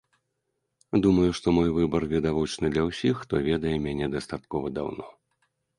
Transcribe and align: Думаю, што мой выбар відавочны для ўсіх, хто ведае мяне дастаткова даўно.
Думаю, 1.07 1.29
што 1.41 1.47
мой 1.59 1.69
выбар 1.77 2.07
відавочны 2.15 2.65
для 2.77 2.83
ўсіх, 2.89 3.13
хто 3.23 3.47
ведае 3.51 3.75
мяне 3.89 4.13
дастаткова 4.19 4.67
даўно. 4.81 5.05